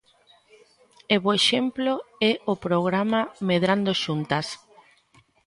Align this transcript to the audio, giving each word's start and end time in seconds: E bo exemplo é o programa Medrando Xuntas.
E 1.13 1.15
bo 1.23 1.31
exemplo 1.39 1.93
é 2.29 2.31
o 2.51 2.53
programa 2.65 3.21
Medrando 3.49 3.91
Xuntas. 4.03 4.47